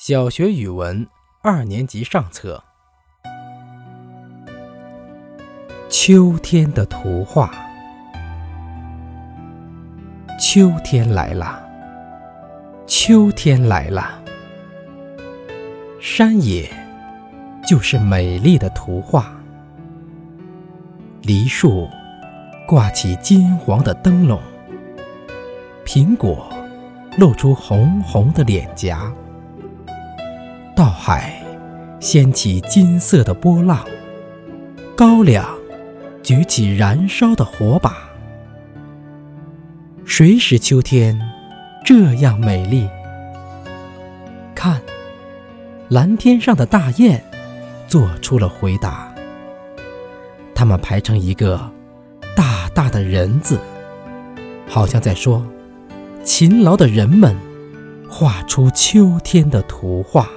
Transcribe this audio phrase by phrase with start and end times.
[0.00, 1.08] 小学语文
[1.42, 2.62] 二年级上册。
[5.88, 7.52] 秋天的图画。
[10.38, 11.60] 秋天来了，
[12.86, 14.22] 秋天来了，
[15.98, 16.70] 山野
[17.66, 19.36] 就是美丽的图画。
[21.22, 21.88] 梨树
[22.68, 24.40] 挂起金黄的灯笼，
[25.84, 26.48] 苹果
[27.16, 29.12] 露出红红的脸颊。
[30.78, 31.42] 稻海
[31.98, 33.84] 掀起金色的波浪，
[34.96, 35.44] 高粱
[36.22, 38.08] 举起燃烧的火把。
[40.04, 41.20] 谁使秋天
[41.84, 42.88] 这样美丽？
[44.54, 44.80] 看，
[45.88, 47.24] 蓝天上的大雁
[47.88, 49.12] 做出了回答。
[50.54, 51.58] 它们排成一个
[52.36, 53.58] 大大的人字，
[54.68, 55.44] 好像在说：
[56.22, 57.36] 勤劳的人们
[58.08, 60.28] 画出秋天的图画。